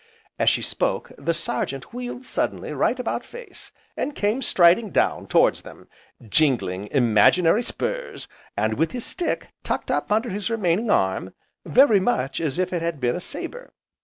[0.39, 5.61] As she spoke, the Sergeant wheeled suddenly right about face, and came striding down towards
[5.61, 5.87] them,
[6.27, 8.27] jingling imaginary spurs,
[8.57, 11.35] and with his stick tucked up under his remaining arm,
[11.67, 13.73] very much as if it had been a sabre.